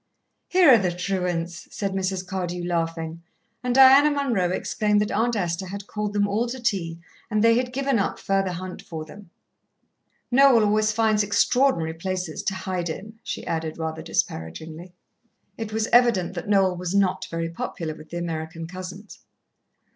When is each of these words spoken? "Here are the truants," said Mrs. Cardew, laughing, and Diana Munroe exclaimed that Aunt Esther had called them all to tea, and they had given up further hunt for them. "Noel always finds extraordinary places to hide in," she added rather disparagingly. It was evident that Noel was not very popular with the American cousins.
"Here 0.47 0.73
are 0.73 0.79
the 0.79 0.91
truants," 0.91 1.67
said 1.69 1.91
Mrs. 1.91 2.25
Cardew, 2.25 2.63
laughing, 2.65 3.21
and 3.63 3.75
Diana 3.75 4.09
Munroe 4.09 4.49
exclaimed 4.49 4.99
that 5.01 5.11
Aunt 5.11 5.35
Esther 5.35 5.67
had 5.67 5.85
called 5.85 6.13
them 6.13 6.27
all 6.27 6.47
to 6.47 6.59
tea, 6.59 6.99
and 7.29 7.43
they 7.43 7.53
had 7.55 7.71
given 7.71 7.99
up 7.99 8.17
further 8.17 8.53
hunt 8.53 8.81
for 8.81 9.05
them. 9.05 9.29
"Noel 10.31 10.63
always 10.65 10.91
finds 10.91 11.21
extraordinary 11.21 11.93
places 11.93 12.41
to 12.45 12.55
hide 12.55 12.89
in," 12.89 13.19
she 13.21 13.45
added 13.45 13.77
rather 13.77 14.01
disparagingly. 14.01 14.91
It 15.55 15.71
was 15.71 15.85
evident 15.93 16.33
that 16.33 16.49
Noel 16.49 16.75
was 16.75 16.95
not 16.95 17.27
very 17.29 17.49
popular 17.51 17.93
with 17.93 18.09
the 18.09 18.17
American 18.17 18.65
cousins. 18.65 19.19